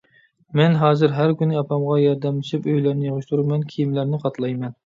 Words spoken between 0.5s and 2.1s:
مەن ھازىر ھەر كۈنى ئاپامغا